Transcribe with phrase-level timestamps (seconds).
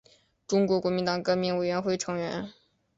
[0.47, 2.51] 中国国民党革命委员会成员。